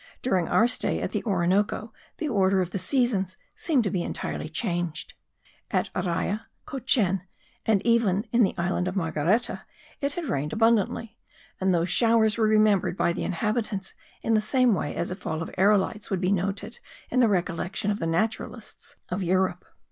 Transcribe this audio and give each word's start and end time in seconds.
During 0.23 0.47
our 0.47 0.67
stay 0.67 0.99
at 0.99 1.11
the 1.11 1.23
Orinoco 1.25 1.93
the 2.17 2.27
order 2.27 2.59
of 2.59 2.71
the 2.71 2.79
seasons 2.79 3.37
seemed 3.55 3.83
to 3.83 3.91
be 3.91 4.01
entirely 4.01 4.49
changed. 4.49 5.13
At 5.69 5.93
Araya, 5.93 6.45
Cochen, 6.65 7.21
and 7.67 7.85
even 7.85 8.23
in 8.31 8.41
the 8.41 8.55
island 8.57 8.87
of 8.87 8.95
Margareta 8.95 9.61
it 9.99 10.13
had 10.13 10.25
rained 10.25 10.53
abundantly; 10.53 11.19
and 11.59 11.71
those 11.71 11.89
showers 11.91 12.35
were 12.39 12.47
remembered 12.47 12.97
by 12.97 13.13
the 13.13 13.23
inhabitants 13.25 13.93
in 14.23 14.33
the 14.33 14.41
same 14.41 14.73
way 14.73 14.95
as 14.95 15.11
a 15.11 15.15
fall 15.15 15.39
of 15.43 15.53
aerolites 15.55 16.09
would 16.09 16.19
be 16.19 16.31
noted 16.31 16.79
in 17.11 17.19
the 17.19 17.27
recollection 17.27 17.91
of 17.91 17.99
the 17.99 18.07
naturalists 18.07 18.95
of 19.09 19.21
Europe. 19.21 19.63